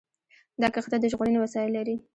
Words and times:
دا 0.61 0.67
کښتۍ 0.73 0.97
د 1.01 1.05
ژغورنې 1.11 1.39
وسایل 1.41 1.71
لري. 1.77 1.95